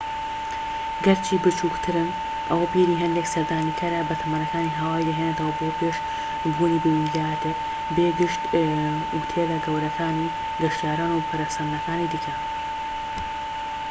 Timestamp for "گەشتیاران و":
10.61-11.25